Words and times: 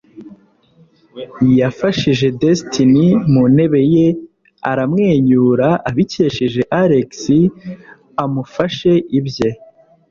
Yafashije 1.59 2.27
Destiny 2.41 3.05
mu 3.31 3.43
ntebe 3.53 3.81
ye 3.95 4.07
aramwenyura 4.71 5.67
abikesheje 5.89 6.61
Alex 6.83 7.09
amufashe 8.23 8.93
ibye. 9.17 9.49